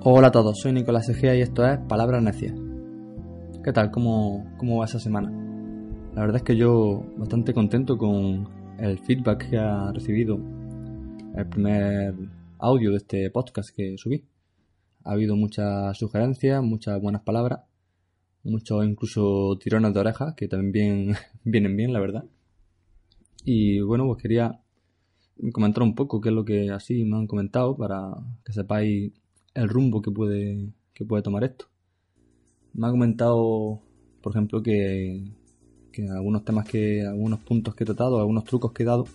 Hola 0.00 0.28
a 0.28 0.30
todos, 0.30 0.60
soy 0.60 0.72
Nicolás 0.72 1.08
Egea 1.08 1.34
y 1.34 1.40
esto 1.40 1.66
es 1.66 1.76
Palabras 1.88 2.22
Necias. 2.22 2.54
¿Qué 3.64 3.72
tal? 3.72 3.90
¿Cómo, 3.90 4.48
¿Cómo 4.56 4.78
va 4.78 4.84
esa 4.84 5.00
semana? 5.00 5.28
La 6.14 6.20
verdad 6.20 6.36
es 6.36 6.44
que 6.44 6.56
yo 6.56 7.04
bastante 7.16 7.52
contento 7.52 7.98
con 7.98 8.48
el 8.78 9.00
feedback 9.00 9.50
que 9.50 9.58
ha 9.58 9.90
recibido 9.90 10.38
el 11.34 11.48
primer 11.48 12.14
audio 12.60 12.92
de 12.92 12.98
este 12.98 13.28
podcast 13.32 13.70
que 13.74 13.98
subí. 13.98 14.24
Ha 15.02 15.14
habido 15.14 15.34
muchas 15.34 15.98
sugerencias, 15.98 16.62
muchas 16.62 17.02
buenas 17.02 17.22
palabras, 17.22 17.62
muchos 18.44 18.84
incluso 18.84 19.58
tirones 19.58 19.92
de 19.94 19.98
orejas 19.98 20.34
que 20.36 20.46
también 20.46 21.16
vienen 21.44 21.76
bien, 21.76 21.92
la 21.92 21.98
verdad. 21.98 22.24
Y 23.44 23.80
bueno, 23.80 24.06
pues 24.06 24.22
quería 24.22 24.60
comentar 25.52 25.82
un 25.82 25.96
poco 25.96 26.20
qué 26.20 26.28
es 26.28 26.34
lo 26.36 26.44
que 26.44 26.70
así 26.70 27.04
me 27.04 27.16
han 27.16 27.26
comentado 27.26 27.76
para 27.76 28.12
que 28.44 28.52
sepáis 28.52 29.12
el 29.54 29.68
rumbo 29.68 30.02
que 30.02 30.10
puede, 30.10 30.72
que 30.94 31.04
puede 31.04 31.22
tomar 31.22 31.44
esto. 31.44 31.66
Me 32.74 32.86
ha 32.86 32.90
comentado, 32.90 33.80
por 34.20 34.32
ejemplo, 34.32 34.62
que, 34.62 35.22
algunos 36.10 36.44
temas 36.44 36.68
que, 36.68 37.02
algunos 37.04 37.40
puntos 37.40 37.74
que 37.74 37.84
he 37.84 37.86
tratado, 37.86 38.18
algunos 38.18 38.44
trucos 38.44 38.72
que 38.72 38.82
he 38.82 38.86
dado, 38.86 39.06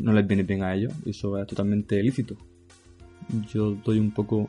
no 0.00 0.12
les 0.12 0.26
viene 0.26 0.42
bien 0.42 0.62
a 0.62 0.74
ellos. 0.74 0.92
Y 1.04 1.10
eso 1.10 1.38
es 1.38 1.46
totalmente 1.46 2.02
lícito. 2.02 2.36
Yo 3.52 3.72
doy 3.84 3.98
un 3.98 4.10
poco 4.10 4.48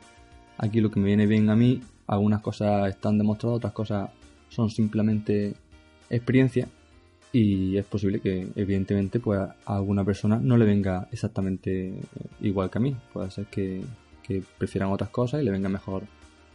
aquí 0.58 0.80
lo 0.80 0.90
que 0.90 1.00
me 1.00 1.06
viene 1.06 1.26
bien 1.26 1.48
a 1.50 1.56
mí. 1.56 1.80
Algunas 2.06 2.40
cosas 2.40 2.88
están 2.88 3.18
demostradas, 3.18 3.58
otras 3.58 3.72
cosas 3.72 4.10
son 4.48 4.70
simplemente 4.70 5.54
experiencia. 6.10 6.68
Y 7.32 7.76
es 7.76 7.84
posible 7.84 8.20
que, 8.20 8.48
evidentemente, 8.54 9.18
pues 9.18 9.40
a 9.40 9.56
alguna 9.66 10.04
persona 10.04 10.38
no 10.38 10.56
le 10.56 10.64
venga 10.64 11.08
exactamente 11.10 12.00
igual 12.40 12.70
que 12.70 12.78
a 12.78 12.80
mí. 12.80 12.96
Puede 13.12 13.30
ser 13.30 13.46
que, 13.46 13.82
que 14.26 14.42
prefieran 14.58 14.90
otras 14.90 15.10
cosas 15.10 15.42
y 15.42 15.44
le 15.44 15.50
vengan 15.50 15.72
mejor 15.72 16.02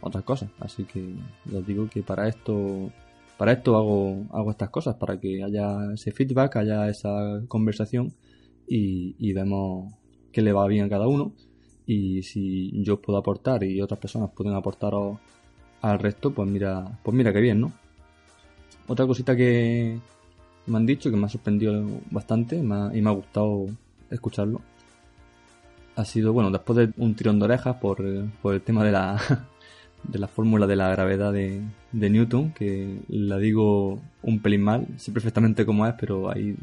otras 0.00 0.24
cosas. 0.24 0.50
Así 0.58 0.84
que 0.84 1.14
os 1.54 1.66
digo 1.66 1.88
que 1.88 2.02
para 2.02 2.28
esto 2.28 2.90
para 3.38 3.52
esto 3.52 3.76
hago, 3.78 4.26
hago 4.32 4.50
estas 4.50 4.68
cosas, 4.68 4.96
para 4.96 5.18
que 5.18 5.42
haya 5.42 5.94
ese 5.94 6.12
feedback, 6.12 6.56
haya 6.56 6.90
esa 6.90 7.40
conversación 7.48 8.12
y, 8.68 9.14
y 9.18 9.32
vemos 9.32 9.94
qué 10.30 10.42
le 10.42 10.52
va 10.52 10.66
bien 10.66 10.84
a 10.84 10.88
cada 10.90 11.08
uno. 11.08 11.32
Y 11.86 12.22
si 12.22 12.70
yo 12.82 13.00
puedo 13.00 13.18
aportar 13.18 13.64
y 13.64 13.80
otras 13.80 13.98
personas 13.98 14.30
pueden 14.36 14.52
aportar 14.52 14.92
al 15.80 15.98
resto, 15.98 16.34
pues 16.34 16.50
mira, 16.50 17.00
pues 17.02 17.16
mira 17.16 17.32
qué 17.32 17.40
bien, 17.40 17.62
¿no? 17.62 17.72
Otra 18.86 19.06
cosita 19.06 19.34
que 19.34 19.98
me 20.66 20.76
han 20.76 20.84
dicho 20.84 21.10
que 21.10 21.16
me 21.16 21.24
ha 21.24 21.30
sorprendido 21.30 21.82
bastante 22.10 22.56
y 22.56 22.62
me 22.62 23.08
ha 23.08 23.12
gustado 23.12 23.68
escucharlo 24.10 24.60
ha 26.00 26.04
sido, 26.04 26.32
bueno, 26.32 26.50
después 26.50 26.76
de 26.76 26.92
un 26.96 27.14
tirón 27.14 27.38
de 27.38 27.44
orejas 27.44 27.76
por, 27.76 28.02
por 28.42 28.54
el 28.54 28.60
tema 28.62 28.84
de 28.84 28.92
la, 28.92 29.20
de 30.04 30.18
la 30.18 30.28
fórmula 30.28 30.66
de 30.66 30.76
la 30.76 30.90
gravedad 30.90 31.32
de, 31.32 31.62
Newton, 31.92 32.52
que 32.52 33.00
la 33.08 33.38
digo 33.38 34.00
un 34.22 34.40
pelín 34.40 34.62
mal, 34.62 34.86
sé 34.96 35.12
perfectamente 35.12 35.66
cómo 35.66 35.86
es, 35.86 35.94
pero 35.98 36.30
ahí 36.30 36.56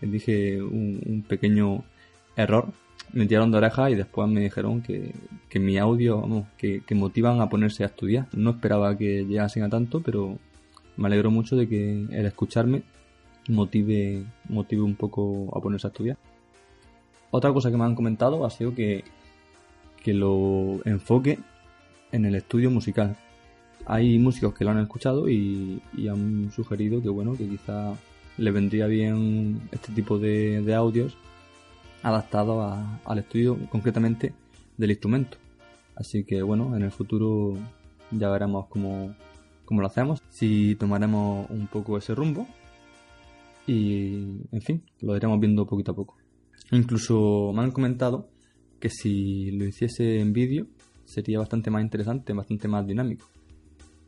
dije, 0.00 0.62
un, 0.62 1.24
pequeño 1.28 1.84
error. 2.36 2.72
Me 3.12 3.26
tiraron 3.26 3.52
de 3.52 3.58
orejas 3.58 3.92
y 3.92 3.94
después 3.94 4.28
me 4.28 4.40
dijeron 4.40 4.82
que, 4.82 5.14
que 5.48 5.60
mi 5.60 5.78
audio, 5.78 6.20
vamos, 6.20 6.46
que, 6.58 6.82
que 6.84 6.94
motivan 6.94 7.40
a 7.40 7.48
ponerse 7.48 7.84
a 7.84 7.86
estudiar. 7.86 8.26
No 8.32 8.50
esperaba 8.50 8.96
que 8.98 9.24
llegasen 9.24 9.62
a 9.62 9.68
tanto, 9.68 10.02
pero 10.02 10.38
me 10.96 11.06
alegro 11.06 11.30
mucho 11.30 11.56
de 11.56 11.68
que 11.68 12.06
el 12.10 12.26
escucharme 12.26 12.82
motive, 13.48 14.24
motive 14.48 14.82
un 14.82 14.96
poco 14.96 15.56
a 15.56 15.60
ponerse 15.60 15.86
a 15.86 15.90
estudiar. 15.90 16.18
Otra 17.30 17.52
cosa 17.52 17.70
que 17.70 17.76
me 17.76 17.84
han 17.84 17.94
comentado 17.94 18.44
ha 18.46 18.50
sido 18.50 18.74
que, 18.74 19.04
que 20.02 20.14
lo 20.14 20.80
enfoque 20.84 21.38
en 22.12 22.24
el 22.24 22.34
estudio 22.34 22.70
musical. 22.70 23.16
Hay 23.86 24.18
músicos 24.18 24.54
que 24.54 24.64
lo 24.64 24.70
han 24.70 24.78
escuchado 24.78 25.28
y, 25.28 25.80
han 26.08 26.50
sugerido 26.50 27.02
que 27.02 27.08
bueno, 27.08 27.36
que 27.36 27.48
quizá 27.48 27.94
le 28.36 28.50
vendría 28.50 28.86
bien 28.86 29.68
este 29.72 29.92
tipo 29.92 30.18
de, 30.18 30.74
audios 30.74 31.16
adaptados 32.02 32.78
al 33.04 33.18
estudio 33.18 33.58
concretamente 33.70 34.32
del 34.76 34.90
instrumento. 34.90 35.38
Así 35.94 36.24
que 36.24 36.42
bueno, 36.42 36.76
en 36.76 36.82
el 36.82 36.90
futuro 36.90 37.54
ya 38.10 38.28
veremos 38.28 38.66
cómo, 38.66 39.14
cómo 39.64 39.80
lo 39.80 39.86
hacemos, 39.86 40.22
si 40.30 40.76
tomaremos 40.76 41.48
un 41.50 41.66
poco 41.66 41.96
ese 41.96 42.14
rumbo 42.14 42.46
y 43.66 44.40
en 44.52 44.62
fin, 44.62 44.82
lo 45.00 45.16
iremos 45.16 45.40
viendo 45.40 45.66
poquito 45.66 45.92
a 45.92 45.96
poco. 45.96 46.16
Incluso 46.70 47.52
me 47.54 47.62
han 47.62 47.70
comentado 47.70 48.28
que 48.80 48.90
si 48.90 49.50
lo 49.52 49.64
hiciese 49.64 50.20
en 50.20 50.32
vídeo 50.32 50.66
sería 51.04 51.38
bastante 51.38 51.70
más 51.70 51.82
interesante, 51.82 52.32
bastante 52.32 52.68
más 52.68 52.86
dinámico. 52.86 53.26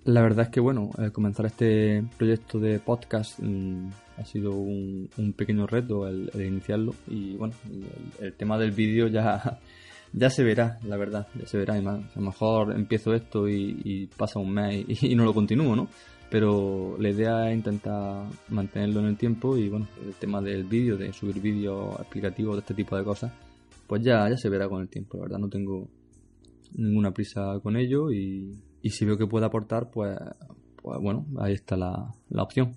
La 0.05 0.23
verdad 0.23 0.47
es 0.47 0.51
que, 0.51 0.61
bueno, 0.61 0.91
comenzar 1.13 1.47
este 1.47 2.03
proyecto 2.17 2.59
de 2.59 2.79
podcast 2.79 3.39
mm, 3.41 3.89
ha 4.17 4.25
sido 4.25 4.53
un, 4.53 5.09
pequeño 5.37 5.67
reto 5.67 6.09
el, 6.09 6.31
iniciarlo 6.35 6.95
y, 7.09 7.37
bueno, 7.37 7.55
el, 8.21 8.33
tema 8.33 8.59
del 8.59 8.71
vídeo 8.71 9.09
ya, 9.09 9.61
ya 10.13 10.31
se 10.31 10.43
verá, 10.43 10.79
la 10.85 10.97
verdad, 10.97 11.27
ya 11.39 11.47
se 11.47 11.59
verá. 11.59 11.75
a 11.75 11.81
lo 11.81 12.21
mejor 12.21 12.75
empiezo 12.75 13.15
esto 13.15 13.49
y, 13.49 14.09
pasa 14.17 14.39
un 14.39 14.53
mes 14.53 14.85
y, 14.89 15.07
y, 15.13 15.15
no 15.15 15.25
lo 15.25 15.35
continúo, 15.35 15.77
¿no? 15.77 15.89
pero 16.31 16.97
la 16.99 17.11
idea 17.11 17.51
es 17.51 17.57
intentar 17.57 18.27
mantenerlo 18.49 19.01
en 19.01 19.07
el 19.07 19.17
tiempo 19.17 19.57
y 19.57 19.69
bueno, 19.69 19.89
el 20.05 20.15
tema 20.15 20.41
del 20.41 20.65
vídeo, 20.65 20.97
de 20.97 21.13
subir 21.13 21.41
vídeos 21.41 21.99
explicativos 22.01 22.57
de 22.57 22.61
este 22.61 22.75
tipo 22.75 22.97
de 22.97 23.05
cosas, 23.05 23.33
pues 23.87 24.03
ya, 24.03 24.29
ya 24.29 24.37
se 24.37 24.49
verá 24.49 24.69
con 24.69 24.83
el 24.83 24.89
tiempo, 24.89 25.17
la 25.17 25.25
verdad 25.25 25.39
no 25.39 25.49
tengo 25.49 25.89
ninguna 26.77 27.13
prisa 27.13 27.59
con 27.63 27.77
ello 27.77 28.13
y, 28.13 28.55
si 28.85 29.05
veo 29.05 29.19
que 29.19 29.27
puede 29.27 29.45
aportar, 29.45 29.91
pues, 29.91 30.19
pues 30.83 30.99
bueno, 31.01 31.27
ahí 31.39 31.53
está 31.53 31.77
la, 31.77 32.11
la 32.31 32.43
opción. 32.43 32.77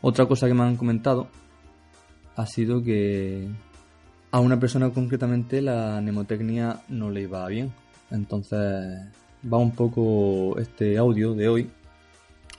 Otra 0.00 0.26
cosa 0.26 0.48
que 0.48 0.54
me 0.54 0.62
han 0.62 0.76
comentado 0.76 1.28
ha 2.34 2.46
sido 2.46 2.82
que 2.82 3.48
a 4.30 4.40
una 4.40 4.58
persona 4.58 4.90
concretamente 4.90 5.60
la 5.60 6.00
mnemotecnia 6.00 6.80
no 6.88 7.10
le 7.10 7.22
iba 7.22 7.46
bien. 7.48 7.72
Entonces 8.10 9.06
va 9.52 9.58
un 9.58 9.72
poco 9.72 10.58
este 10.58 10.98
audio 10.98 11.34
de 11.34 11.48
hoy 11.48 11.70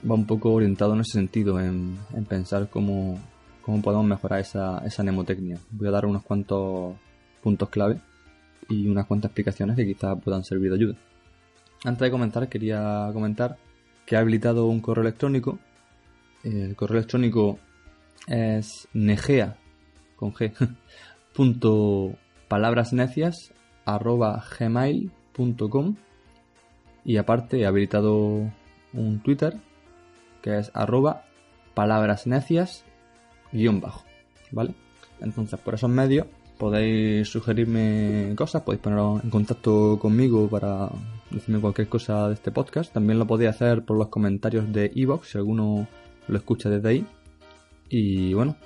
va 0.08 0.14
un 0.14 0.26
poco 0.26 0.52
orientado 0.52 0.94
en 0.94 1.00
ese 1.00 1.12
sentido, 1.12 1.60
en, 1.60 1.98
pensar 2.28 2.68
cómo, 2.68 3.18
podemos 3.64 4.04
mejorar 4.04 4.40
esa, 4.40 4.78
esa 4.84 5.02
mnemotecnia. 5.02 5.58
Voy 5.70 5.88
a 5.88 5.92
dar 5.92 6.06
unos 6.06 6.22
cuantos 6.22 6.96
puntos 7.42 7.68
clave 7.68 8.00
y 8.68 8.88
unas 8.88 9.06
cuantas 9.06 9.30
explicaciones 9.30 9.76
que 9.76 9.86
quizás 9.86 10.20
puedan 10.22 10.44
servir 10.44 10.70
de 10.70 10.76
ayuda. 10.76 10.94
Antes 11.84 12.00
de 12.00 12.10
comenzar, 12.10 12.48
quería 12.48 13.10
comentar 13.12 13.56
que 14.06 14.14
he 14.14 14.18
habilitado 14.18 14.66
un 14.66 14.80
correo 14.80 15.02
electrónico. 15.02 15.58
El 16.44 16.74
correo 16.74 16.98
electrónico 16.98 17.58
es 18.26 18.88
negea 18.92 19.56
con 20.16 20.32
g 20.32 20.52
gmail.com 24.58 25.96
y 27.04 27.16
aparte 27.16 27.60
he 27.60 27.66
habilitado 27.66 28.50
un 28.92 29.20
Twitter 29.22 29.56
que 30.42 30.58
es 30.58 30.70
arroba 30.74 31.24
palabras 31.74 32.26
necias 32.26 32.84
guion 33.52 33.80
bajo, 33.80 34.04
¿vale? 34.50 34.74
Entonces, 35.20 35.58
por 35.60 35.74
esos 35.74 35.90
medios 35.90 36.26
podéis 36.58 37.28
sugerirme 37.28 38.34
cosas, 38.36 38.62
podéis 38.62 38.82
poneros 38.82 39.24
en 39.24 39.30
contacto 39.30 39.98
conmigo 39.98 40.48
para 40.48 40.90
decirme 41.30 41.60
cualquier 41.60 41.88
cosa 41.88 42.28
de 42.28 42.34
este 42.34 42.50
podcast. 42.50 42.92
También 42.92 43.18
lo 43.18 43.26
podéis 43.26 43.50
hacer 43.50 43.84
por 43.84 43.96
los 43.96 44.08
comentarios 44.08 44.72
de 44.72 44.92
Evox, 44.94 45.30
si 45.30 45.38
alguno 45.38 45.86
lo 46.28 46.36
escucha 46.36 46.70
desde 46.70 46.88
ahí. 46.88 47.06
Y 47.88 48.34
bueno, 48.34 48.56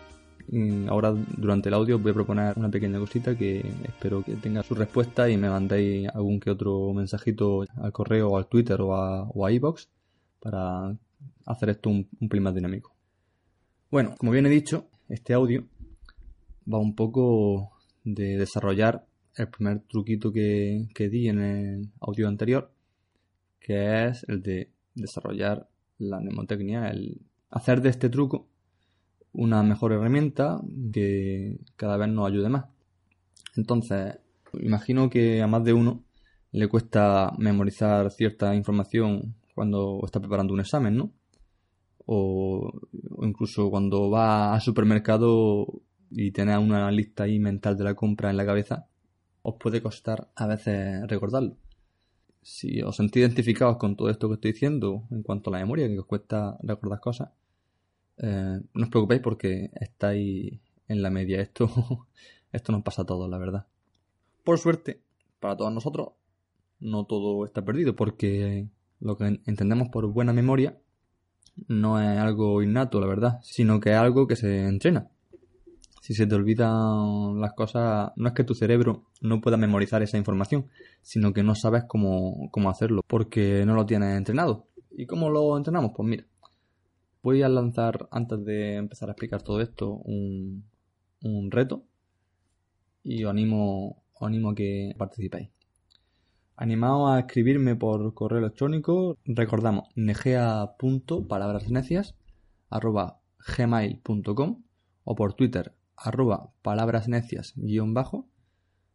ahora 0.89 1.13
durante 1.37 1.69
el 1.69 1.75
audio 1.75 1.99
voy 1.99 2.13
a 2.13 2.15
proponer 2.15 2.55
una 2.57 2.71
pequeña 2.71 2.99
cosita 2.99 3.37
que 3.37 3.65
espero 3.85 4.23
que 4.23 4.35
tenga 4.37 4.63
su 4.63 4.75
respuesta 4.75 5.29
y 5.29 5.37
me 5.37 5.49
mandéis 5.49 6.09
algún 6.09 6.41
que 6.41 6.51
otro 6.51 6.93
mensajito 6.93 7.65
al 7.77 7.93
correo 7.93 8.31
o 8.31 8.37
al 8.37 8.47
Twitter 8.47 8.81
o 8.81 8.95
a, 8.95 9.29
o 9.29 9.49
iBox 9.49 9.89
para 10.41 10.97
hacer 11.47 11.71
esto 11.71 11.91
un, 11.91 12.09
un 12.21 12.55
dinámico. 12.55 12.95
Bueno, 13.91 14.15
como 14.19 14.33
bien 14.33 14.47
he 14.47 14.51
dicho, 14.51 14.89
este 15.09 15.33
audio 15.33 15.65
va 16.73 16.79
un 16.79 16.95
poco 16.95 17.73
de 18.05 18.37
desarrollar 18.37 19.07
el 19.35 19.49
primer 19.49 19.81
truquito 19.81 20.33
que, 20.33 20.89
que 20.95 21.09
di 21.09 21.29
en 21.29 21.41
el 21.41 21.91
audio 22.01 22.29
anterior, 22.29 22.73
que 23.61 24.07
es 24.07 24.25
el 24.29 24.43
de 24.43 24.71
desarrollar 24.95 25.69
la 25.99 26.21
mnemotecnia, 26.21 26.89
el 26.89 27.21
hacer 27.51 27.81
de 27.81 27.91
este 27.91 28.09
truco 28.09 28.49
una 29.37 29.63
mejor 29.63 29.93
herramienta 29.93 30.61
que 30.93 31.59
cada 31.77 31.97
vez 31.97 32.09
nos 32.09 32.27
ayude 32.27 32.49
más. 32.49 32.67
Entonces, 33.55 34.19
imagino 34.61 35.11
que 35.11 35.43
a 35.43 35.47
más 35.47 35.63
de 35.65 35.75
uno 35.75 36.03
le 36.53 36.69
cuesta 36.69 37.33
memorizar 37.39 38.11
cierta 38.11 38.55
información 38.55 39.35
cuando 39.55 40.01
está 40.05 40.21
preparando 40.21 40.55
un 40.55 40.61
examen, 40.61 40.97
¿no? 40.97 41.13
O, 42.07 42.73
incluso 43.23 43.69
cuando 43.71 44.11
va 44.11 44.55
al 44.55 44.61
supermercado 44.61 45.67
y 46.11 46.31
tiene 46.31 46.57
una 46.57 46.91
lista 46.91 47.25
ahí 47.25 47.39
mental 47.39 47.77
de 47.77 47.85
la 47.85 47.95
compra 47.95 48.31
en 48.31 48.37
la 48.39 48.47
cabeza, 48.47 48.87
os 49.43 49.57
puede 49.57 49.83
costar 49.83 50.29
a 50.35 50.47
veces 50.47 51.07
recordarlo. 51.09 51.57
Si 52.43 52.81
os 52.81 52.97
sentís 52.97 53.21
identificados 53.21 53.77
con 53.77 53.97
todo 53.97 54.09
esto 54.09 54.29
que 54.29 54.35
estoy 54.35 54.53
diciendo 54.53 55.05
en 55.11 55.23
cuanto 55.23 55.51
a 55.51 55.55
la 55.55 55.59
memoria, 55.59 55.89
que 55.89 55.99
os 55.99 56.07
cuesta 56.07 56.57
recordar 56.63 57.01
cosas, 57.01 57.31
eh, 58.19 58.61
no 58.75 58.85
os 58.85 58.91
preocupéis 58.91 59.21
porque 59.21 59.71
estáis 59.81 60.61
en 60.89 61.03
la 61.03 61.11
media. 61.11 61.41
Esto, 61.41 61.69
esto 62.53 62.73
nos 62.73 62.83
pasa 62.83 63.03
a 63.03 63.07
todos, 63.07 63.29
la 63.29 63.39
verdad. 63.39 63.67
Por 64.45 64.59
suerte, 64.59 65.01
para 65.41 65.57
todos 65.57 65.73
nosotros, 65.73 66.11
no 66.81 67.05
todo 67.05 67.45
está 67.45 67.65
perdido 67.65 67.97
porque 67.97 68.69
lo 69.01 69.17
que 69.17 69.41
entendemos 69.47 69.89
por 69.89 70.07
buena 70.07 70.33
memoria 70.33 70.79
no 71.69 72.01
es 72.01 72.19
algo 72.19 72.63
innato, 72.63 73.01
la 73.01 73.07
verdad, 73.07 73.39
sino 73.43 73.81
que 73.81 73.91
es 73.91 73.97
algo 73.97 74.27
que 74.27 74.37
se 74.37 74.67
entrena. 74.67 75.09
Si 76.03 76.15
se 76.15 76.27
te 76.27 76.35
olvidan 76.37 77.41
las 77.41 77.55
cosas, 77.55 78.13
no 78.15 78.29
es 78.29 78.35
que 78.35 78.45
tu 78.45 78.55
cerebro 78.55 79.07
no 79.21 79.41
pueda 79.41 79.57
memorizar 79.57 80.03
esa 80.03 80.19
información, 80.19 80.67
sino 81.03 81.33
que 81.33 81.43
no 81.43 81.57
sabes 81.57 81.85
cómo, 81.89 82.49
cómo 82.53 82.71
hacerlo, 82.71 83.03
porque 83.09 83.65
no 83.67 83.75
lo 83.75 83.87
tienes 83.87 84.17
entrenado. 84.17 84.69
¿Y 84.93 85.07
cómo 85.07 85.31
lo 85.31 85.57
entrenamos? 85.57 85.91
Pues 85.97 86.09
mira, 86.09 86.25
voy 87.27 87.43
a 87.43 87.49
lanzar, 87.49 88.09
antes 88.13 88.45
de 88.45 88.77
empezar 88.77 89.09
a 89.09 89.13
explicar 89.13 89.43
todo 89.43 89.61
esto, 89.61 89.91
un, 90.05 90.63
reto 91.51 91.83
y 93.03 93.25
os 93.25 93.31
animo, 93.31 94.05
animo 94.21 94.51
a 94.51 94.55
que 94.55 94.95
participéis. 94.97 95.49
Animaos 96.55 97.11
a 97.11 97.19
escribirme 97.19 97.75
por 97.75 98.15
correo 98.15 98.39
electrónico, 98.39 99.19
recordamos 99.25 99.89
gmail.com 103.57 104.63
o 105.03 105.15
por 105.17 105.35
Twitter 105.35 105.75
arroba 105.97 106.53
palabrasnecias 106.63 107.55
guion 107.57 107.93
bajo. 107.93 108.29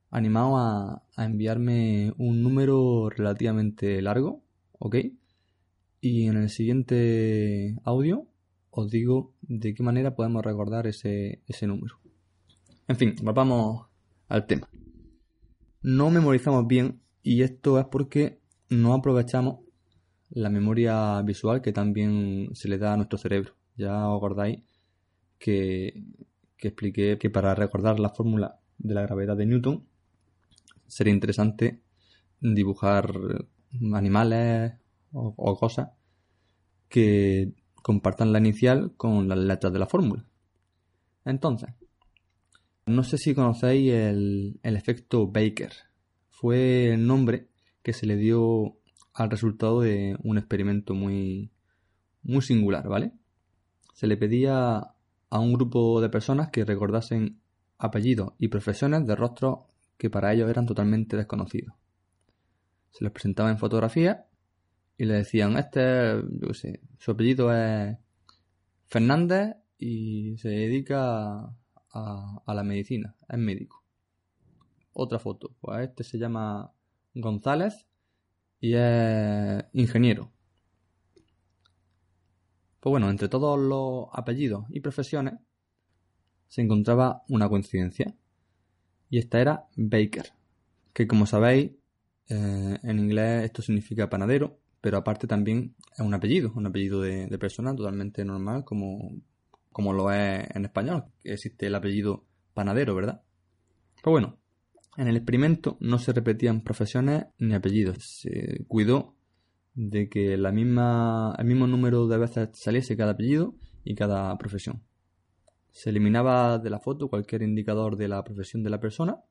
Animaos 0.10 0.56
a, 0.58 1.04
a 1.18 1.26
enviarme 1.26 2.14
un 2.18 2.42
número 2.44 3.10
relativamente 3.10 4.02
largo, 4.02 4.42
¿ok? 4.80 4.96
Y 6.02 6.26
en 6.26 6.36
el 6.36 6.50
siguiente 6.50 7.78
audio 7.84 8.28
os 8.72 8.90
digo 8.90 9.36
de 9.42 9.76
qué 9.76 9.84
manera 9.84 10.16
podemos 10.16 10.44
recordar 10.44 10.88
ese, 10.88 11.44
ese 11.48 11.68
número. 11.68 12.00
En 12.88 12.96
fin, 12.96 13.16
volvamos 13.22 13.86
al 14.28 14.48
tema. 14.48 14.68
No 15.84 16.10
memorizamos 16.10 16.66
bien 16.66 17.02
y 17.22 17.44
esto 17.44 17.80
es 17.80 17.86
porque 17.86 18.40
no 18.70 18.96
aprovechamos 18.96 19.60
la 20.32 20.50
memoria 20.50 21.22
visual 21.22 21.62
que 21.62 21.72
también 21.72 22.50
se 22.54 22.68
le 22.68 22.80
da 22.80 22.94
a 22.94 22.98
nuestro 22.98 23.20
cerebro. 23.20 23.54
Ya 23.76 24.10
os 24.10 24.18
acordáis 24.18 24.64
que, 25.38 26.04
que 26.58 26.70
expliqué 26.70 27.20
que 27.20 27.30
para 27.30 27.54
recordar 27.54 28.00
la 28.00 28.10
fórmula 28.10 28.60
de 28.80 28.96
la 28.96 29.04
gravedad 29.04 29.38
de 29.38 29.46
Newton 29.46 29.86
sería 30.88 31.14
interesante 31.14 31.82
dibujar 32.40 33.14
animales 33.94 34.74
o, 35.14 35.58
cosas 35.58 35.90
que 36.90 37.54
compartan 37.82 38.32
la 38.32 38.40
inicial 38.40 38.94
con 38.96 39.28
las 39.28 39.38
letras 39.38 39.74
de 39.74 39.80
la 39.80 39.88
fórmula. 39.88 40.26
Entonces, 41.26 41.70
no 42.86 43.04
sé 43.04 43.18
si 43.18 43.34
conocéis 43.36 43.94
el, 43.94 44.60
efecto 44.64 45.28
Baker. 45.28 45.72
Fue 46.30 46.94
el 46.94 47.06
nombre 47.06 47.50
que 47.84 47.94
se 47.94 48.06
le 48.06 48.16
dio 48.16 48.78
al 49.14 49.30
resultado 49.30 49.82
de 49.82 50.18
un 50.24 50.38
experimento 50.38 50.94
muy, 50.94 51.52
muy 52.24 52.42
singular, 52.42 52.88
¿vale? 52.88 53.14
Se 53.94 54.08
le 54.08 54.18
pedía 54.18 54.96
a 55.30 55.40
un 55.40 55.54
grupo 55.54 56.02
de 56.02 56.10
personas 56.10 56.50
que 56.50 56.66
recordasen 56.66 57.40
apellidos 57.78 58.34
y 58.38 58.48
profesiones 58.48 59.06
de 59.06 59.16
rostros 59.16 59.60
que 59.98 60.10
para 60.10 60.34
ellos 60.34 60.50
eran 60.50 60.66
totalmente 60.66 61.18
desconocidos. 61.18 61.76
Se 62.92 63.04
les 63.04 63.14
presentaba 63.14 63.50
en 63.50 63.58
fotografía 63.58 64.28
y 65.02 65.06
le 65.06 65.16
decían, 65.16 65.58
este, 65.58 66.22
yo 66.30 66.54
sé, 66.54 66.80
su 67.00 67.10
apellido 67.10 67.52
es 67.52 67.98
Fernández 68.86 69.56
y 69.80 70.38
se 70.38 70.50
dedica 70.50 71.56
a, 71.92 72.44
la 72.46 72.64
medicina, 72.64 73.16
es 73.28 73.40
médico. 73.40 73.84
Otra 74.94 75.18
foto, 75.18 75.56
pues 75.60 75.90
este 75.90 76.04
se 76.04 76.20
llama 76.20 76.72
González 77.16 77.88
y 78.60 78.76
es 78.76 79.64
ingeniero. 79.74 80.32
Pues 82.80 82.92
bueno, 82.92 83.10
entre 83.10 83.28
todos 83.28 83.60
los 83.60 84.06
apellidos 84.14 84.66
y 84.70 84.82
profesiones 84.82 85.34
se 86.48 86.62
encontraba 86.62 87.24
una 87.28 87.50
coincidencia. 87.50 88.16
Y 89.10 89.18
esta 89.18 89.42
era 89.42 89.66
Baker, 89.76 90.32
que 90.94 91.08
como 91.08 91.26
sabéis, 91.26 91.72
eh, 92.30 92.78
en 92.84 93.00
inglés 93.00 93.46
esto 93.46 93.64
significa 93.64 94.08
panadero 94.08 94.61
pero 94.82 94.98
aparte 94.98 95.28
también 95.28 95.76
es 95.94 96.00
un 96.00 96.14
apellido, 96.14 96.52
un 96.56 96.66
apellido 96.66 97.02
de, 97.02 97.38
persona 97.38 97.76
totalmente 97.76 98.26
normal 98.26 98.66
como, 98.66 99.22
como 99.72 99.94
lo 99.94 100.12
es 100.12 100.50
en 100.56 100.66
español, 100.66 101.06
existe 101.24 101.68
el 101.68 101.76
apellido 101.76 102.26
panadero, 102.54 102.96
¿verdad? 102.96 103.22
Pues 104.02 104.12
bueno, 104.12 104.40
en 104.98 105.08
el 105.08 105.16
experimento 105.16 105.78
no 105.80 106.00
se 106.00 106.12
repetían 106.12 106.62
profesiones 106.62 107.26
ni 107.38 107.54
apellidos, 107.54 108.04
se 108.04 108.66
cuidó 108.68 109.16
de 109.76 110.10
que 110.10 110.36
la 110.36 110.52
misma, 110.52 111.36
el 111.38 111.46
mismo 111.46 111.68
número 111.68 112.08
de 112.08 112.18
veces 112.18 112.50
saliese 112.54 112.98
cada 112.98 113.12
apellido 113.12 113.56
y 113.84 113.96
cada 113.96 114.36
profesión. 114.38 114.84
Se 115.70 115.92
eliminaba 115.92 116.60
de 116.60 116.70
la 116.70 116.80
foto 116.80 117.08
cualquier 117.08 117.44
indicador 117.44 117.96
de 117.96 118.10
la 118.10 118.24
profesión 118.24 118.64
de 118.64 118.70
la 118.72 118.82
persona, 118.82 119.22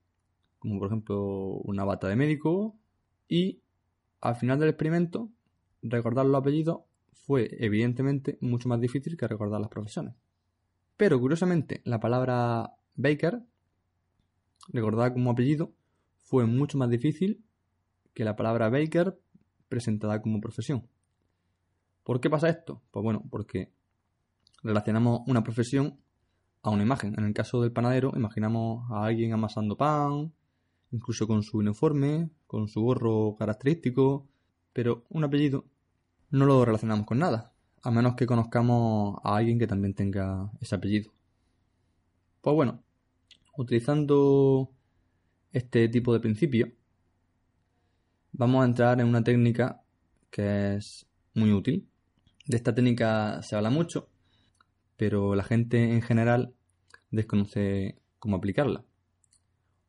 como 0.59 0.79
por 0.79 0.87
ejemplo 0.87 1.59
una 1.65 1.85
bata 1.85 2.09
de 2.09 2.17
médico, 2.17 2.77
y 3.29 3.61
al 4.21 4.37
final 4.37 4.59
del 4.59 4.71
experimento 4.71 5.31
recordar 5.83 6.27
los 6.27 6.41
apellidos 6.41 6.81
fue 7.13 7.49
evidentemente 7.59 8.39
mucho 8.41 8.69
más 8.69 8.81
difícil 8.81 9.17
que 9.17 9.29
recordar 9.29 9.61
las 9.61 9.71
profesiones. 9.71 10.15
Pero 10.97 11.19
curiosamente, 11.21 11.81
la 11.85 12.01
palabra 12.01 12.75
Baker, 12.97 13.43
recordada 14.69 15.13
como 15.13 15.31
apellido, 15.31 15.73
fue 16.23 16.47
mucho 16.47 16.77
más 16.79 16.91
difícil 16.91 17.45
que 18.15 18.25
la 18.25 18.37
palabra 18.37 18.69
Baker 18.69 19.19
presentada 19.69 20.21
como 20.21 20.41
profesión. 20.41 20.89
¿Por 22.05 22.21
qué 22.21 22.29
pasa 22.29 22.49
esto? 22.49 22.83
Pues 22.91 23.03
bueno, 23.03 23.25
porque 23.31 23.73
relacionamos 24.63 25.23
una 25.27 25.43
profesión 25.43 26.01
a 26.63 26.71
una 26.71 26.83
imagen. 26.83 27.15
En 27.17 27.25
el 27.25 27.33
caso 27.33 27.63
del 27.63 27.73
panadero, 27.73 28.13
imaginamos 28.15 28.91
a 28.91 29.05
alguien 29.05 29.33
amasando 29.33 29.77
pan, 29.77 30.33
incluso 30.91 31.27
con 31.27 31.43
su 31.43 31.59
uniforme, 31.59 32.31
con 32.47 32.69
su 32.69 32.83
gorro 32.83 33.37
característico, 33.39 34.29
pero 34.73 35.05
un 35.09 35.25
apellido 35.25 35.65
no 36.31 36.47
lo 36.47 36.65
relacionamos 36.65 37.07
con 37.07 37.19
nada, 37.19 37.53
a 37.83 37.91
menos 37.91 38.15
que 38.15 38.27
conozcamos 38.27 39.19
a 39.25 39.37
alguien 39.37 39.59
que 39.59 39.67
también 39.67 39.95
tenga 39.95 40.51
ese 40.61 40.75
apellido. 40.75 41.13
Pues 42.41 42.55
bueno, 42.55 42.83
utilizando 43.57 44.71
este 45.53 45.89
tipo 45.89 46.13
de 46.13 46.21
principio, 46.21 46.73
vamos 48.33 48.63
a 48.63 48.67
entrar 48.67 49.01
en 49.01 49.07
una 49.07 49.23
técnica 49.25 49.83
que 50.31 50.77
es 50.77 51.07
muy 51.35 51.53
útil. 51.53 51.89
De 52.47 52.57
esta 52.57 52.75
técnica 52.75 53.43
se 53.43 53.57
habla 53.57 53.71
mucho, 53.71 54.09
pero 54.97 55.35
la 55.35 55.45
gente 55.45 55.93
en 55.93 56.03
general 56.03 56.55
desconoce 57.11 58.01
cómo 58.19 58.37
aplicarla. 58.37 58.85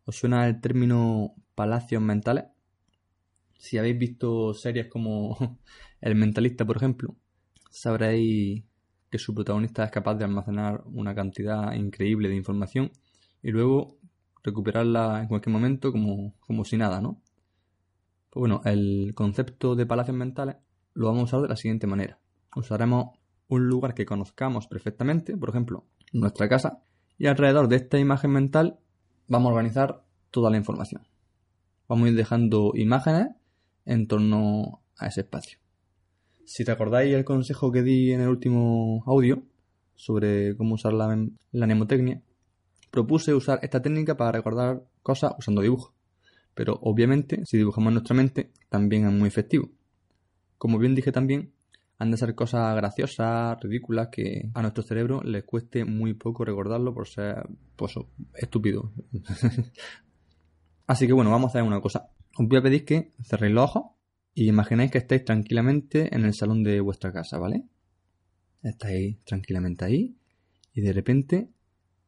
¿Os 0.05 0.15
suena 0.15 0.47
el 0.47 0.59
término 0.61 1.35
palacios 1.55 2.01
mentales? 2.01 2.45
Si 3.61 3.77
habéis 3.77 3.99
visto 3.99 4.55
series 4.55 4.87
como 4.87 5.37
El 6.01 6.15
Mentalista, 6.15 6.65
por 6.65 6.77
ejemplo, 6.77 7.15
sabréis 7.69 8.63
que 9.11 9.19
su 9.19 9.35
protagonista 9.35 9.83
es 9.83 9.91
capaz 9.91 10.15
de 10.15 10.23
almacenar 10.25 10.81
una 10.87 11.13
cantidad 11.13 11.71
increíble 11.73 12.27
de 12.27 12.35
información 12.35 12.91
y 13.43 13.51
luego 13.51 13.99
recuperarla 14.43 15.21
en 15.21 15.27
cualquier 15.27 15.53
momento 15.53 15.91
como, 15.91 16.33
como 16.39 16.65
si 16.65 16.75
nada, 16.75 17.01
¿no? 17.01 17.21
Pues 18.31 18.39
bueno, 18.39 18.61
el 18.65 19.13
concepto 19.13 19.75
de 19.75 19.85
palacios 19.85 20.17
mentales 20.17 20.55
lo 20.95 21.05
vamos 21.05 21.21
a 21.21 21.25
usar 21.25 21.41
de 21.41 21.49
la 21.49 21.55
siguiente 21.55 21.85
manera. 21.85 22.17
Usaremos 22.55 23.19
un 23.47 23.67
lugar 23.67 23.93
que 23.93 24.07
conozcamos 24.07 24.65
perfectamente, 24.65 25.37
por 25.37 25.49
ejemplo, 25.49 25.85
nuestra 26.13 26.49
casa, 26.49 26.81
y 27.19 27.27
alrededor 27.27 27.67
de 27.67 27.75
esta 27.75 27.99
imagen 27.99 28.31
mental 28.31 28.79
vamos 29.27 29.51
a 29.51 29.53
organizar 29.53 30.03
toda 30.31 30.49
la 30.49 30.57
información. 30.57 31.03
Vamos 31.87 32.07
a 32.07 32.09
ir 32.09 32.15
dejando 32.15 32.71
imágenes 32.73 33.35
en 33.85 34.07
torno 34.07 34.81
a 34.97 35.07
ese 35.07 35.21
espacio. 35.21 35.59
Si 36.45 36.63
recordáis 36.63 37.13
el 37.13 37.25
consejo 37.25 37.71
que 37.71 37.81
di 37.81 38.11
en 38.11 38.21
el 38.21 38.29
último 38.29 39.03
audio 39.05 39.43
sobre 39.95 40.55
cómo 40.57 40.75
usar 40.75 40.93
la, 40.93 41.07
la 41.51 41.65
mnemotecnia, 41.65 42.21
propuse 42.89 43.33
usar 43.33 43.59
esta 43.61 43.81
técnica 43.81 44.17
para 44.17 44.31
recordar 44.31 44.83
cosas 45.01 45.33
usando 45.37 45.61
dibujos. 45.61 45.93
Pero 46.53 46.79
obviamente, 46.81 47.45
si 47.45 47.57
dibujamos 47.57 47.89
en 47.89 47.93
nuestra 47.95 48.15
mente, 48.15 48.51
también 48.69 49.07
es 49.07 49.13
muy 49.13 49.27
efectivo. 49.27 49.69
Como 50.57 50.77
bien 50.77 50.95
dije 50.95 51.11
también, 51.11 51.53
han 52.01 52.11
de 52.11 52.17
ser 52.17 52.35
cosas 52.35 52.75
graciosas, 52.75 53.59
ridículas, 53.61 54.09
que 54.11 54.49
a 54.53 54.61
nuestro 54.61 54.83
cerebro 54.83 55.21
les 55.23 55.43
cueste 55.43 55.85
muy 55.85 56.15
poco 56.15 56.43
recordarlo 56.43 56.93
por 56.93 57.07
ser, 57.07 57.47
pues, 57.75 57.93
estúpido. 58.33 58.91
Así 60.87 61.07
que 61.07 61.13
bueno, 61.13 61.31
vamos 61.31 61.49
a 61.49 61.51
hacer 61.51 61.63
una 61.63 61.79
cosa. 61.79 62.09
Os 62.37 62.47
voy 62.47 62.59
a 62.59 62.61
pedir 62.61 62.85
que 62.85 63.11
cerréis 63.23 63.53
los 63.53 63.63
ojos 63.65 63.83
y 64.33 64.47
imagináis 64.47 64.91
que 64.91 64.99
estáis 64.99 65.25
tranquilamente 65.25 66.15
en 66.15 66.23
el 66.23 66.33
salón 66.33 66.63
de 66.63 66.79
vuestra 66.79 67.11
casa, 67.11 67.37
¿vale? 67.37 67.63
Estáis 68.63 69.23
tranquilamente 69.25 69.85
ahí 69.85 70.15
y 70.73 70.81
de 70.81 70.93
repente 70.93 71.49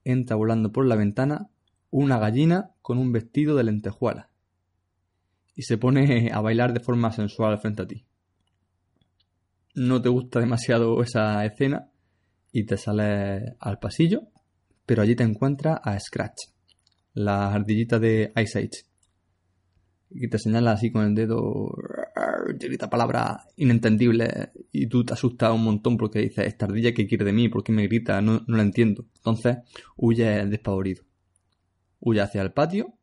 entra 0.03 0.35
volando 0.35 0.71
por 0.71 0.85
la 0.85 0.95
ventana 0.95 1.49
una 1.89 2.17
gallina 2.19 2.71
con 2.81 2.97
un 2.97 3.11
vestido 3.11 3.55
de 3.55 3.63
lentejuela 3.63 4.29
y 5.55 5.63
se 5.63 5.77
pone 5.77 6.31
a 6.31 6.41
bailar 6.41 6.73
de 6.73 6.79
forma 6.79 7.11
sensual 7.11 7.59
frente 7.59 7.81
a 7.83 7.87
ti. 7.87 8.05
No 9.75 10.01
te 10.01 10.09
gusta 10.09 10.39
demasiado 10.39 11.01
esa 11.01 11.45
escena 11.45 11.89
y 12.51 12.65
te 12.65 12.77
sales 12.77 13.53
al 13.59 13.79
pasillo, 13.79 14.27
pero 14.85 15.01
allí 15.01 15.15
te 15.15 15.23
encuentras 15.23 15.79
a 15.83 15.99
Scratch, 15.99 16.49
la 17.13 17.53
ardillita 17.53 17.99
de 17.99 18.31
Ice 18.37 18.59
Age, 18.59 18.92
y 20.15 20.27
te 20.27 20.37
señala 20.37 20.73
así 20.73 20.91
con 20.91 21.05
el 21.05 21.15
dedo, 21.15 21.75
grita 22.59 22.89
palabras 22.89 23.47
inentendibles 23.55 24.51
y 24.71 24.87
tú 24.87 25.03
te 25.03 25.13
asustas 25.13 25.51
un 25.53 25.63
montón 25.63 25.97
porque 25.97 26.19
dices, 26.19 26.47
esta 26.47 26.65
ardilla 26.65 26.93
que 26.93 27.07
quiere 27.07 27.25
de 27.25 27.33
mí, 27.33 27.49
¿por 27.49 27.63
qué 27.63 27.71
me 27.71 27.87
grita? 27.87 28.21
No, 28.21 28.43
no 28.47 28.57
la 28.57 28.63
entiendo. 28.63 29.05
Entonces 29.15 29.57
huye 29.97 30.45
despavorido. 30.45 31.03
Huye 31.99 32.21
hacia 32.21 32.41
el 32.41 32.53
patio 32.53 32.93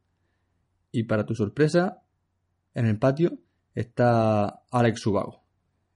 y 0.93 1.05
para 1.05 1.27
tu 1.27 1.35
sorpresa 1.35 2.03
en 2.75 2.87
el 2.87 2.99
patio 2.99 3.39
está 3.75 4.63
Alex 4.71 5.01
Subago 5.01 5.43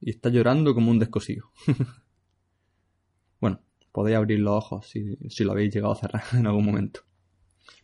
y 0.00 0.11
está 0.11 0.28
llorando 0.28 0.75
como 0.75 0.90
un 0.90 0.99
descosido. 0.99 1.50
bueno, 3.40 3.61
podéis 3.92 4.16
abrir 4.16 4.40
los 4.40 4.54
ojos 4.54 4.88
si, 4.88 5.44
lo 5.44 5.52
habéis 5.52 5.75
llegado 5.75 5.92
a 5.92 5.97
cerrar 5.97 6.25
en 6.33 6.47
algún 6.47 6.66
momento. 6.66 7.00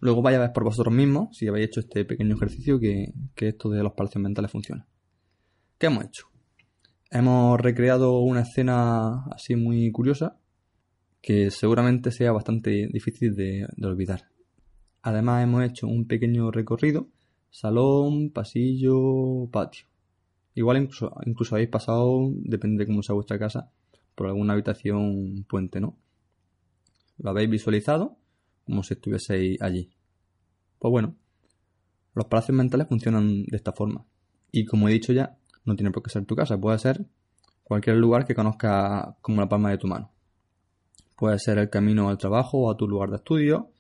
Luego 0.00 0.22
vaya 0.22 0.38
a 0.38 0.40
ver 0.40 0.52
por 0.52 0.64
vosotros 0.64 0.94
mismos, 0.94 1.37
si 1.37 1.49
habéis 1.49 1.68
hecho 1.68 1.80
este 1.80 2.04
pequeño 2.04 2.34
ejercicio, 2.37 2.78
que, 2.78 3.12
que 3.34 3.49
esto 3.49 3.70
de 3.70 3.82
los 3.82 3.92
palacios 3.92 4.22
mentales 4.22 4.50
funciona. 4.50 4.87
¿Qué 5.78 5.87
hemos 5.87 6.04
hecho? 6.04 6.26
Hemos 7.10 7.60
recreado 7.60 8.20
una 8.20 8.42
escena 8.42 9.25
así 9.32 9.56
muy 9.56 9.90
curiosa 9.90 10.38
que 11.20 11.50
seguramente 11.50 12.12
sea 12.12 12.32
bastante 12.32 12.88
difícil 12.92 13.34
de, 13.34 13.66
de 13.76 13.87
olvidar. 13.87 14.28
Además 15.02 15.42
hemos 15.42 15.64
hecho 15.64 15.87
un 15.87 16.06
pequeño 16.06 16.50
recorrido 16.50 17.08
salón, 17.50 18.30
pasillo, 18.30 19.49
patio. 19.50 19.87
Igual 20.54 20.78
incluso, 20.78 21.12
incluso 21.26 21.54
habéis 21.54 21.70
pasado, 21.70 22.30
depende 22.34 22.84
de 22.84 22.87
cómo 22.88 23.02
sea 23.02 23.14
vuestra 23.14 23.38
casa, 23.38 23.70
por 24.14 24.28
alguna 24.28 24.54
habitación 24.54 25.44
puente, 25.49 25.80
¿no? 25.80 25.96
Lo 27.18 27.30
habéis 27.30 27.50
visualizado 27.50 28.16
como 28.70 28.82
si 28.84 28.94
estuvieseis 28.94 29.60
allí. 29.60 29.90
Pues 30.78 30.90
bueno, 30.90 31.16
los 32.14 32.26
palacios 32.26 32.56
mentales 32.56 32.88
funcionan 32.88 33.42
de 33.44 33.56
esta 33.56 33.72
forma. 33.72 34.06
Y 34.52 34.64
como 34.64 34.88
he 34.88 34.92
dicho 34.92 35.12
ya, 35.12 35.36
no 35.64 35.74
tiene 35.74 35.90
por 35.90 36.02
qué 36.02 36.10
ser 36.10 36.24
tu 36.24 36.36
casa, 36.36 36.58
puede 36.58 36.78
ser 36.78 37.04
cualquier 37.64 37.96
lugar 37.96 38.24
que 38.24 38.34
conozcas 38.34 39.14
como 39.20 39.40
la 39.40 39.48
palma 39.48 39.70
de 39.70 39.78
tu 39.78 39.86
mano. 39.86 40.12
Puede 41.16 41.38
ser 41.38 41.58
el 41.58 41.68
camino 41.68 42.08
al 42.08 42.18
trabajo 42.18 42.58
o 42.58 42.70
a 42.70 42.76
tu 42.76 42.88
lugar 42.88 43.10
de 43.10 43.16
estudio, 43.16 43.70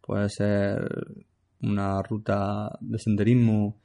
puede 0.00 0.28
ser 0.28 1.06
una 1.62 2.02
ruta 2.02 2.76
de 2.80 2.98
senderismo 2.98 3.80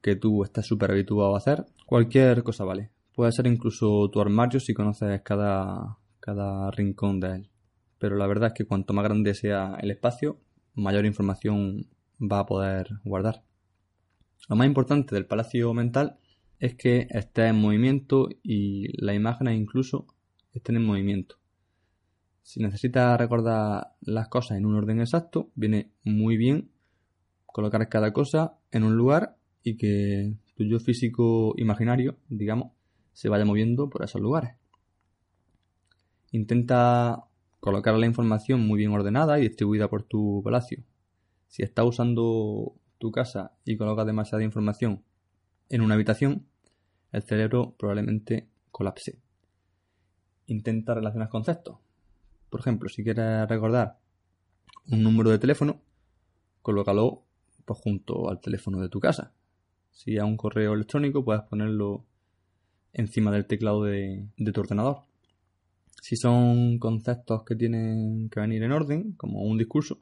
que 0.00 0.16
tú 0.16 0.42
estás 0.42 0.66
súper 0.66 0.92
habituado 0.92 1.34
a 1.34 1.38
hacer, 1.38 1.66
cualquier 1.84 2.42
cosa 2.42 2.64
vale. 2.64 2.90
Puede 3.14 3.32
ser 3.32 3.46
incluso 3.46 4.08
tu 4.10 4.20
armario 4.20 4.60
si 4.60 4.72
conoces 4.72 5.20
cada, 5.22 5.98
cada 6.20 6.70
rincón 6.70 7.20
de 7.20 7.34
él. 7.34 7.49
Pero 8.00 8.16
la 8.16 8.26
verdad 8.26 8.48
es 8.48 8.54
que 8.54 8.64
cuanto 8.64 8.94
más 8.94 9.04
grande 9.04 9.34
sea 9.34 9.76
el 9.80 9.92
espacio, 9.92 10.40
mayor 10.74 11.04
información 11.04 11.86
va 12.20 12.40
a 12.40 12.46
poder 12.46 12.88
guardar. 13.04 13.44
Lo 14.48 14.56
más 14.56 14.66
importante 14.66 15.14
del 15.14 15.26
palacio 15.26 15.72
mental 15.74 16.18
es 16.58 16.74
que 16.74 17.06
esté 17.10 17.46
en 17.46 17.60
movimiento 17.60 18.28
y 18.42 18.88
las 19.04 19.14
imágenes 19.14 19.60
incluso 19.60 20.06
estén 20.52 20.76
en 20.76 20.86
movimiento. 20.86 21.36
Si 22.42 22.60
necesitas 22.60 23.18
recordar 23.18 23.92
las 24.00 24.28
cosas 24.28 24.56
en 24.56 24.64
un 24.64 24.76
orden 24.76 25.00
exacto, 25.00 25.50
viene 25.54 25.92
muy 26.02 26.38
bien 26.38 26.70
colocar 27.44 27.86
cada 27.90 28.12
cosa 28.14 28.58
en 28.70 28.84
un 28.84 28.96
lugar 28.96 29.36
y 29.62 29.76
que 29.76 30.36
tu 30.56 30.64
yo 30.64 30.80
físico 30.80 31.52
imaginario, 31.58 32.16
digamos, 32.30 32.72
se 33.12 33.28
vaya 33.28 33.44
moviendo 33.44 33.90
por 33.90 34.02
esos 34.02 34.22
lugares. 34.22 34.56
Intenta 36.32 37.29
colocar 37.60 37.94
la 37.94 38.06
información 38.06 38.66
muy 38.66 38.78
bien 38.78 38.92
ordenada 38.92 39.38
y 39.38 39.42
distribuida 39.42 39.88
por 39.88 40.02
tu 40.02 40.40
palacio. 40.42 40.82
Si 41.46 41.62
estás 41.62 41.86
usando 41.86 42.74
tu 42.98 43.10
casa 43.10 43.52
y 43.64 43.76
colocas 43.76 44.06
demasiada 44.06 44.44
información 44.44 45.04
en 45.68 45.82
una 45.82 45.94
habitación, 45.94 46.46
el 47.12 47.22
cerebro 47.22 47.74
probablemente 47.78 48.48
colapse. 48.70 49.18
Intenta 50.46 50.94
relacionar 50.94 51.28
conceptos. 51.28 51.78
Por 52.48 52.60
ejemplo, 52.60 52.88
si 52.88 53.04
quieres 53.04 53.48
recordar 53.48 53.98
un 54.90 55.02
número 55.02 55.30
de 55.30 55.38
teléfono, 55.38 55.80
colócalo 56.62 57.24
pues, 57.64 57.78
junto 57.80 58.28
al 58.28 58.40
teléfono 58.40 58.80
de 58.80 58.88
tu 58.88 59.00
casa. 59.00 59.32
Si 59.90 60.18
a 60.18 60.24
un 60.24 60.36
correo 60.36 60.74
electrónico, 60.74 61.24
puedes 61.24 61.42
ponerlo 61.42 62.04
encima 62.92 63.30
del 63.30 63.46
teclado 63.46 63.84
de, 63.84 64.26
tu 64.52 64.60
ordenador. 64.60 65.04
Si 66.00 66.16
son 66.16 66.78
conceptos 66.78 67.44
que 67.44 67.56
tienen 67.56 68.30
que 68.30 68.40
venir 68.40 68.62
en 68.62 68.72
orden, 68.72 69.12
como 69.12 69.42
un 69.42 69.58
discurso, 69.58 70.00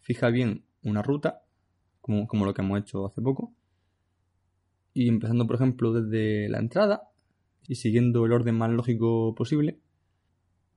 fija 0.00 0.28
bien 0.28 0.64
una 0.82 1.02
ruta, 1.02 1.42
como, 2.00 2.44
lo 2.44 2.54
que 2.54 2.62
hemos 2.62 2.80
hecho 2.80 3.06
hace 3.06 3.20
poco, 3.20 3.52
y 4.94 5.08
empezando, 5.08 5.46
por 5.46 5.56
ejemplo, 5.56 5.92
desde 5.92 6.48
la 6.48 6.58
entrada 6.58 7.10
y 7.66 7.74
siguiendo 7.74 8.24
el 8.24 8.32
orden 8.32 8.54
más 8.56 8.70
lógico 8.70 9.34
posible, 9.34 9.78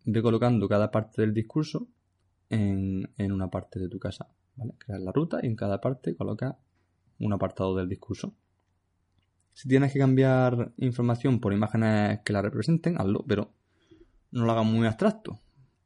ve 0.05 0.21
colocando 0.21 0.67
cada 0.67 0.91
parte 0.91 1.21
del 1.21 1.33
discurso 1.33 1.87
en, 2.49 3.07
una 3.17 3.49
parte 3.49 3.79
de 3.79 3.89
tu 3.89 3.99
casa. 3.99 4.27
¿vale? 4.55 4.73
Crear 4.77 4.99
la 4.99 5.11
ruta 5.11 5.39
y 5.41 5.47
en 5.47 5.55
cada 5.55 5.79
parte 5.79 6.15
coloca 6.15 6.57
un 7.19 7.33
apartado 7.33 7.75
del 7.75 7.87
discurso. 7.87 8.33
Si 9.53 9.67
tienes 9.67 9.93
que 9.93 9.99
cambiar 9.99 10.73
información 10.77 11.39
por 11.39 11.53
imágenes 11.53 12.19
que 12.25 12.33
la 12.33 12.41
representen, 12.41 12.99
hazlo, 12.99 13.23
pero 13.27 13.53
no 14.31 14.45
lo 14.45 14.51
hagas 14.51 14.65
muy 14.65 14.87
abstracto. 14.87 15.39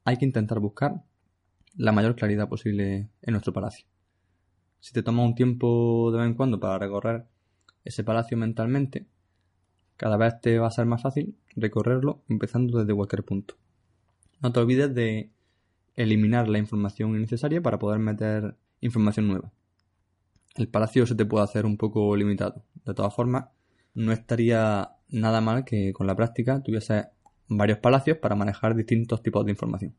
Hay 0.04 0.18
que 0.18 0.26
intentar 0.26 0.60
buscar 0.60 1.04
la 1.76 1.92
mayor 1.92 2.16
claridad 2.16 2.48
posible 2.48 3.10
en 3.22 3.32
nuestro 3.32 3.54
palacio. 3.54 3.86
Si 4.80 4.94
te 4.94 5.04
toma 5.04 5.24
un 5.24 5.36
tiempo 5.36 6.12
de 6.12 6.20
vez 6.20 6.28
en 6.28 6.36
cuando 6.36 6.60
para 6.60 6.78
recorrer 6.78 7.26
ese 7.84 8.04
palacio 8.04 8.38
mentalmente, 8.38 9.08
cada 9.98 10.18
vez 10.18 10.40
te 10.42 10.60
va 10.60 10.68
a 10.68 10.72
ser 10.72 10.86
más 10.86 11.02
fácil 11.02 11.36
recorrerlo 11.56 12.24
empezando 12.28 12.80
desde 12.80 12.94
cualquier 12.94 13.24
punto. 13.24 13.56
No 14.42 14.52
te 14.52 14.60
olvides 14.60 14.94
de 14.94 15.32
eliminar 15.96 16.48
la 16.50 16.58
información 16.58 17.16
innecesaria 17.16 17.62
para 17.62 17.80
poder 17.80 18.00
meter 18.00 18.56
información 18.82 19.28
nueva. 19.28 19.52
El 20.56 20.68
palacio 20.68 21.06
se 21.06 21.16
te 21.16 21.26
puede 21.26 21.44
hacer 21.44 21.66
un 21.66 21.78
poco 21.78 22.16
limitado. 22.16 22.64
De 22.86 22.94
todas 22.94 23.14
formas, 23.14 23.46
no 23.94 24.12
estaría 24.12 24.92
nada 25.10 25.42
mal 25.42 25.66
que 25.66 25.94
con 25.94 26.08
la 26.08 26.16
práctica 26.16 26.62
tuviese 26.62 27.08
varios 27.48 27.80
palacios 27.80 28.18
para 28.18 28.36
manejar 28.36 28.76
distintos 28.76 29.22
tipos 29.22 29.46
de 29.46 29.52
información. 29.52 29.96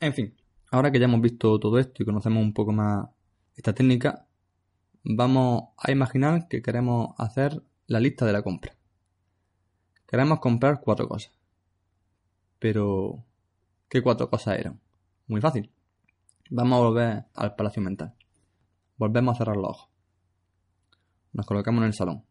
En 0.00 0.12
fin, 0.12 0.36
ahora 0.70 0.90
que 0.90 0.98
ya 0.98 1.06
hemos 1.06 1.20
visto 1.20 1.58
todo 1.58 1.78
esto 1.78 2.02
y 2.02 2.06
conocemos 2.06 2.42
un 2.42 2.52
poco 2.52 2.72
más 2.72 3.08
esta 3.54 3.74
técnica, 3.74 4.26
vamos 5.02 5.70
a 5.78 5.90
imaginar 5.90 6.48
que 6.48 6.62
queremos 6.62 7.14
hacer 7.18 7.62
la 7.86 8.00
lista 8.00 8.26
de 8.26 8.32
la 8.32 8.42
compra. 8.42 8.76
Queremos 10.06 10.40
comprar 10.40 10.80
cuatro 10.80 11.08
cosas. 11.08 11.32
Pero, 12.58 13.24
¿qué 13.88 14.02
cuatro 14.02 14.30
cosas 14.30 14.58
eran? 14.58 14.80
Muy 15.26 15.40
fácil. 15.40 15.72
Vamos 16.50 16.78
a 16.78 16.82
volver 16.82 17.24
al 17.34 17.56
palacio 17.56 17.82
mental. 17.82 18.14
Volvemos 18.96 19.34
a 19.34 19.38
cerrar 19.38 19.56
los 19.56 19.70
ojos. 19.70 19.90
Nos 21.32 21.46
colocamos 21.46 21.82
en 21.82 21.88
el 21.88 21.94
salón. 21.94 22.24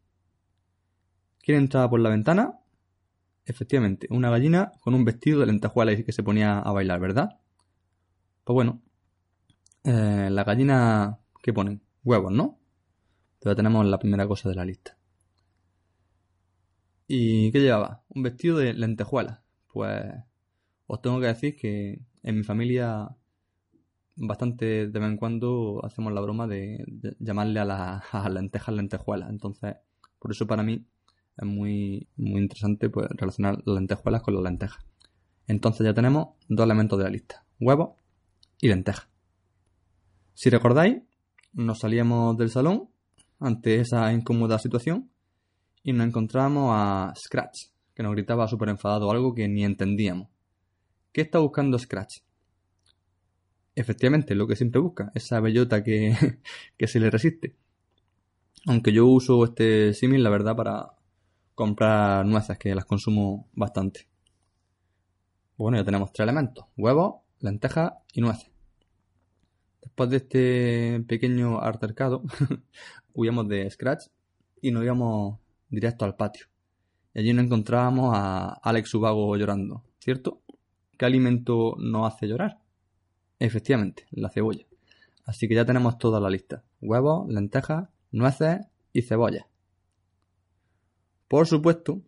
¿Quién 1.40 1.58
entraba 1.58 1.90
por 1.90 2.00
la 2.00 2.10
ventana? 2.10 2.58
Efectivamente, 3.46 4.08
una 4.10 4.28
gallina 4.28 4.72
con 4.80 4.94
un 4.94 5.04
vestido 5.04 5.40
de 5.40 5.46
lentejuelas 5.46 6.02
que 6.04 6.12
se 6.12 6.22
ponía 6.22 6.58
a 6.58 6.72
bailar, 6.72 7.00
¿verdad? 7.00 7.38
Pues 8.44 8.54
bueno, 8.54 8.82
eh, 9.84 10.28
la 10.30 10.44
gallina, 10.44 11.20
¿qué 11.42 11.52
ponen? 11.52 11.80
Huevos, 12.04 12.32
¿no? 12.32 12.58
Pero 13.40 13.54
tenemos 13.54 13.86
la 13.86 13.98
primera 13.98 14.26
cosa 14.26 14.48
de 14.48 14.56
la 14.56 14.64
lista. 14.64 14.98
¿Y 17.06 17.52
qué 17.52 17.60
llevaba? 17.60 18.02
Un 18.08 18.24
vestido 18.24 18.58
de 18.58 18.74
lentejuelas. 18.74 19.40
Pues 19.72 20.04
os 20.88 21.00
tengo 21.00 21.20
que 21.20 21.26
decir 21.26 21.56
que 21.56 22.00
en 22.22 22.36
mi 22.36 22.42
familia 22.42 23.16
bastante 24.16 24.88
de 24.88 24.98
vez 24.98 25.08
en 25.08 25.16
cuando 25.18 25.80
hacemos 25.84 26.12
la 26.12 26.20
broma 26.20 26.46
de, 26.46 26.84
llamarle 27.20 27.60
a, 27.60 27.66
las 27.66 28.30
lentejas 28.32 28.74
lentejuelas. 28.74 29.30
Entonces, 29.30 29.76
por 30.18 30.32
eso 30.32 30.46
para 30.46 30.62
mí 30.62 30.84
es 31.36 31.46
muy, 31.46 32.08
muy 32.16 32.40
interesante 32.40 32.88
pues, 32.88 33.08
relacionar 33.10 33.62
las 33.64 33.76
lentejuelas 33.76 34.22
con 34.22 34.34
las 34.34 34.42
lentejas. 34.42 34.84
Entonces 35.46 35.84
ya 35.84 35.94
tenemos 35.94 36.28
dos 36.48 36.64
elementos 36.64 36.98
de 36.98 37.04
la 37.04 37.10
lista, 37.10 37.44
huevos 37.60 37.90
y 38.60 38.68
lentejas. 38.68 39.08
Si 40.34 40.50
recordáis, 40.50 41.02
nos 41.52 41.78
salíamos 41.78 42.36
del 42.36 42.50
salón 42.50 42.88
ante 43.38 43.80
esa 43.80 44.12
incómoda 44.12 44.58
situación 44.58 45.10
y 45.82 45.92
nos 45.92 46.06
encontramos 46.06 46.70
a 46.74 47.12
Scratch, 47.16 47.68
que 47.94 48.02
nos 48.02 48.12
gritaba 48.12 48.48
súper 48.48 48.70
enfadado 48.70 49.10
algo 49.10 49.34
que 49.34 49.46
ni 49.48 49.64
entendíamos. 49.64 50.28
¿Qué 51.12 51.22
está 51.22 51.38
buscando 51.38 51.78
Scratch? 51.78 52.18
Efectivamente, 53.74 54.34
lo 54.34 54.46
que 54.46 54.56
siempre 54.56 54.80
busca, 54.80 55.12
esa 55.14 55.38
bellota 55.40 55.84
que, 55.84 56.14
que 56.76 56.86
se 56.86 56.98
le 56.98 57.10
resiste. 57.10 57.54
Aunque 58.66 58.92
yo 58.92 59.06
uso 59.06 59.44
este 59.44 59.94
símil, 59.94 60.24
la 60.24 60.30
verdad, 60.30 60.56
para 60.56 60.95
comprar 61.56 62.24
nueces, 62.26 62.58
que 62.58 62.74
las 62.74 62.84
consumo 62.84 63.48
bastante. 63.54 64.06
Bueno, 65.56 65.78
ya 65.78 65.84
tenemos 65.84 66.12
tres 66.12 66.24
elementos, 66.24 66.66
huevos, 66.76 67.22
lentejas 67.40 67.94
y 68.12 68.20
nueces. 68.20 68.50
Después 69.80 70.10
de 70.10 70.16
este 70.18 71.00
pequeño 71.08 71.60
altercado, 71.60 72.22
huíamos 73.14 73.48
de 73.48 73.68
Scratch 73.70 74.08
y 74.60 74.70
nos 74.70 74.84
íbamos 74.84 75.38
directo 75.70 76.04
al 76.04 76.14
patio. 76.14 76.46
Y 77.14 77.20
allí 77.20 77.32
nos 77.32 77.46
encontrábamos 77.46 78.12
a 78.14 78.60
Alex 78.62 78.94
Ubago 78.94 79.34
llorando, 79.36 79.82
¿cierto? 79.98 80.42
¿Qué 80.98 81.06
alimento 81.06 81.74
nos 81.78 82.12
hace 82.12 82.28
llorar? 82.28 82.58
Efectivamente, 83.38 84.06
la 84.10 84.28
cebolla. 84.28 84.66
Así 85.24 85.48
que 85.48 85.54
ya 85.54 85.64
tenemos 85.64 85.96
toda 85.96 86.20
la 86.20 86.28
lista. 86.28 86.64
Huevos, 86.82 87.26
lentejas, 87.32 87.88
nueces 88.12 88.60
y 88.92 89.02
cebolla. 89.02 89.48
Por 91.28 91.46
supuesto, 91.46 92.02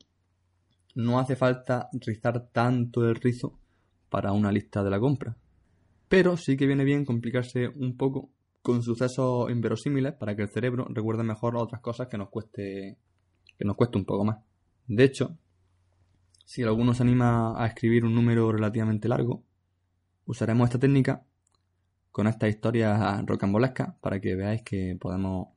no 0.94 1.18
hace 1.18 1.36
falta 1.36 1.88
rizar 1.92 2.48
tanto 2.52 3.08
el 3.08 3.14
rizo 3.14 3.58
para 4.08 4.32
una 4.32 4.52
lista 4.52 4.82
de 4.82 4.90
la 4.90 5.00
compra. 5.00 5.36
Pero 6.08 6.36
sí 6.36 6.56
que 6.56 6.66
viene 6.66 6.84
bien 6.84 7.04
complicarse 7.04 7.68
un 7.68 7.96
poco 7.96 8.30
con 8.62 8.82
sucesos 8.82 9.50
inverosímiles 9.50 10.14
para 10.14 10.34
que 10.34 10.42
el 10.42 10.48
cerebro 10.48 10.86
recuerde 10.88 11.22
mejor 11.22 11.56
otras 11.56 11.80
cosas 11.80 12.08
que 12.08 12.18
nos 12.18 12.28
cueste 12.28 12.98
que 13.58 13.64
nos 13.64 13.76
cueste 13.76 13.98
un 13.98 14.04
poco 14.04 14.24
más. 14.24 14.38
De 14.86 15.04
hecho, 15.04 15.36
si 16.44 16.62
alguno 16.62 16.94
se 16.94 17.02
anima 17.02 17.62
a 17.62 17.66
escribir 17.66 18.04
un 18.04 18.14
número 18.14 18.50
relativamente 18.52 19.08
largo, 19.08 19.42
usaremos 20.26 20.68
esta 20.68 20.78
técnica 20.78 21.24
con 22.12 22.26
estas 22.26 22.50
historias 22.50 23.24
rocambolescas 23.26 23.94
para 24.00 24.20
que 24.20 24.34
veáis 24.34 24.62
que 24.62 24.96
podemos 24.98 25.48